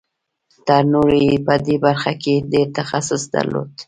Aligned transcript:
تر 0.67 0.83
نورو 0.93 1.15
یې 1.27 1.35
په 1.45 1.53
دې 1.65 1.75
برخه 1.85 2.11
کې 2.23 2.35
ډېر 2.51 2.67
تخصص 2.79 3.21
درلود 3.35 3.69